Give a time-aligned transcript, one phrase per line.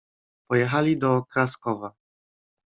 [0.47, 1.95] "Pojechali do Kraskowa."